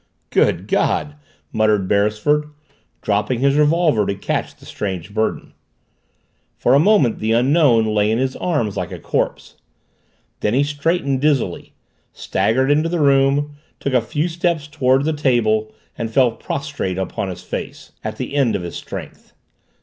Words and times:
"Good 0.31 0.67
God!" 0.67 1.13
muttered 1.53 1.87
Beresford, 1.87 2.45
dropping 3.03 3.37
his 3.39 3.55
revolver 3.55 4.07
to 4.07 4.15
catch 4.15 4.55
the 4.55 4.65
strange 4.65 5.13
burden. 5.13 5.53
For 6.57 6.73
a 6.73 6.79
moment 6.79 7.19
the 7.19 7.33
Unknown 7.33 7.85
lay 7.85 8.09
in 8.09 8.17
his 8.17 8.35
arms 8.37 8.75
like 8.75 8.91
a 8.91 8.97
corpse. 8.97 9.57
Then 10.39 10.55
he 10.55 10.63
straightened 10.63 11.21
dizzily, 11.21 11.75
staggered 12.13 12.71
into 12.71 12.89
the 12.89 12.99
room, 12.99 13.57
took 13.79 13.93
a 13.93 14.01
few 14.01 14.27
steps 14.27 14.65
toward 14.65 15.05
the 15.05 15.13
table, 15.13 15.71
and 15.99 16.09
fell 16.09 16.31
prostrate 16.31 16.97
upon 16.97 17.29
his 17.29 17.43
face 17.43 17.91
at 18.03 18.15
the 18.15 18.33
end 18.33 18.55
of 18.55 18.63
his 18.63 18.75
strength. 18.77 19.33